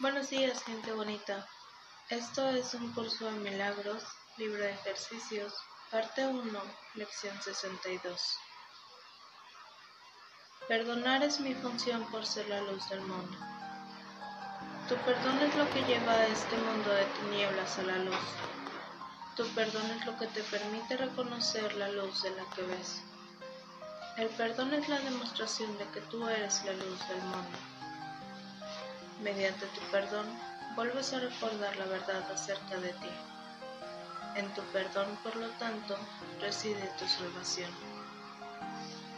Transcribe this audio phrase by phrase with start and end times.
[0.00, 1.46] buenos días, gente bonita.
[2.08, 4.02] Esto es un curso de milagros,
[4.38, 5.52] libro de ejercicios,
[5.90, 6.62] parte 1,
[6.94, 8.18] lección 62.
[10.68, 13.36] Perdonar es mi función por ser la luz del mundo.
[14.88, 18.26] Tu perdón es lo que lleva a este mundo de tinieblas a la luz.
[19.36, 23.02] Tu perdón es lo que te permite reconocer la luz de la que ves.
[24.16, 27.69] El perdón es la demostración de que tú eres la luz del mundo.
[29.22, 30.26] Mediante tu perdón,
[30.76, 33.10] vuelves a recordar la verdad acerca de ti.
[34.34, 35.96] En tu perdón, por lo tanto,
[36.40, 37.70] reside tu salvación.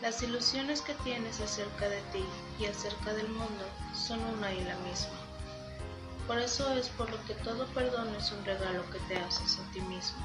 [0.00, 2.24] Las ilusiones que tienes acerca de ti
[2.60, 5.18] y acerca del mundo son una y la misma.
[6.28, 9.72] Por eso es por lo que todo perdón es un regalo que te haces a
[9.72, 10.24] ti mismo.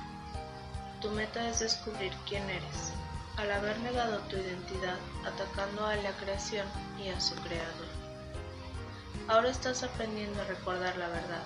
[1.01, 2.93] Tu meta es descubrir quién eres,
[3.37, 6.67] al haber negado tu identidad atacando a la creación
[7.03, 8.02] y a su creador.
[9.27, 11.43] Ahora estás aprendiendo a recordar la verdad.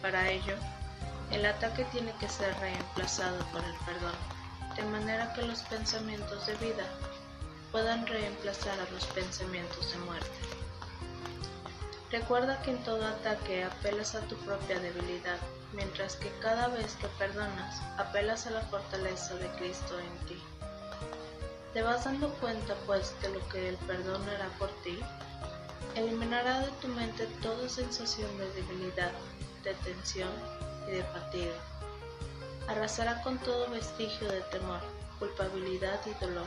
[0.00, 0.54] Para ello,
[1.32, 4.14] el ataque tiene que ser reemplazado por el perdón,
[4.76, 6.84] de manera que los pensamientos de vida
[7.72, 10.38] puedan reemplazar a los pensamientos de muerte.
[12.12, 15.38] Recuerda que en todo ataque apelas a tu propia debilidad,
[15.72, 20.42] mientras que cada vez que perdonas apelas a la fortaleza de Cristo en ti.
[21.72, 24.98] ¿Te vas dando cuenta pues de lo que el perdón hará por ti?
[25.96, 29.12] Eliminará de tu mente toda sensación de debilidad,
[29.64, 30.30] de tensión
[30.86, 31.54] y de fatiga.
[32.68, 34.80] Arrasará con todo vestigio de temor,
[35.18, 36.46] culpabilidad y dolor.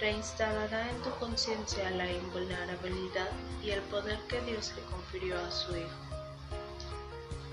[0.00, 3.30] Reinstalará en tu conciencia la invulnerabilidad
[3.62, 6.19] y el poder que Dios le confirió a su Hijo.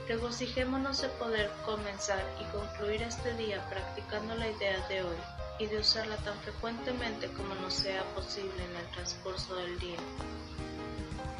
[0.07, 5.17] Regocijémonos de poder comenzar y concluir este día practicando la idea de hoy
[5.59, 9.97] y de usarla tan frecuentemente como nos sea posible en el transcurso del día.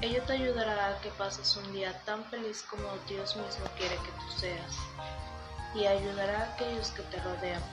[0.02, 4.12] Ello te ayudará a que pases un día tan feliz como Dios mismo quiere que
[4.12, 4.76] tú seas,
[5.74, 7.64] y ayudará a aquellos que te rodean,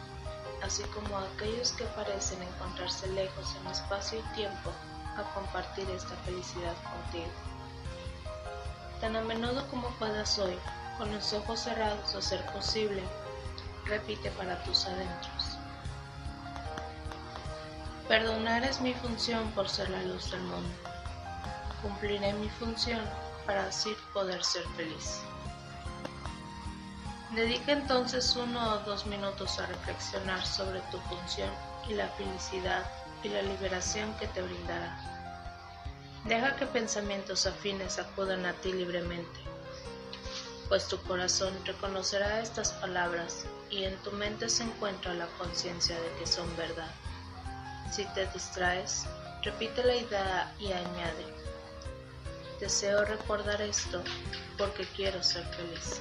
[0.63, 4.71] así como a aquellos que parecen encontrarse lejos en espacio y tiempo,
[5.17, 7.33] a compartir esta felicidad contigo.
[9.01, 10.57] Tan a menudo como puedas hoy,
[10.99, 13.03] con los ojos cerrados a ser posible,
[13.87, 15.59] repite para tus adentros.
[18.09, 20.95] Perdonar es mi función por ser la luz del mundo
[21.85, 23.03] cumpliré mi función
[23.45, 25.21] para así poder ser feliz.
[27.33, 31.51] Dedica entonces uno o dos minutos a reflexionar sobre tu función
[31.87, 32.87] y la felicidad
[33.23, 34.99] y la liberación que te brindará.
[36.25, 39.41] Deja que pensamientos afines acudan a ti libremente,
[40.75, 46.09] pues tu corazón reconocerá estas palabras y en tu mente se encuentra la conciencia de
[46.19, 46.91] que son verdad.
[47.93, 49.07] Si te distraes,
[49.45, 51.27] repite la idea y añade,
[52.59, 54.03] Deseo recordar esto
[54.59, 56.01] porque quiero ser feliz.